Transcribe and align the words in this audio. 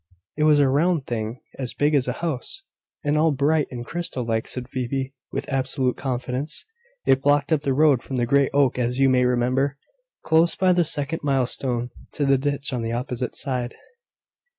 "It 0.35 0.45
was 0.45 0.57
a 0.57 0.67
round 0.67 1.05
thing, 1.05 1.41
as 1.59 1.75
big 1.75 1.93
as 1.93 2.07
a 2.07 2.13
house, 2.25 2.63
and 3.03 3.19
all 3.19 3.29
bright 3.29 3.67
and 3.69 3.85
crystal 3.85 4.23
like," 4.25 4.47
said 4.47 4.67
Phoebe, 4.67 5.13
with 5.31 5.47
absolute 5.47 5.95
confidence. 5.95 6.65
"It 7.05 7.21
blocked 7.21 7.53
up 7.53 7.61
the 7.61 7.75
road 7.75 8.01
from 8.01 8.15
the 8.15 8.25
great 8.25 8.49
oak 8.51 8.77
that 8.77 8.95
you 8.95 9.09
may 9.09 9.25
remember, 9.25 9.77
close 10.23 10.55
by 10.55 10.73
the 10.73 10.85
second 10.85 11.19
milestone, 11.21 11.91
to 12.13 12.25
the 12.25 12.39
ditch 12.39 12.73
on 12.73 12.81
the 12.81 12.91
opposite 12.93 13.35
side." 13.35 13.75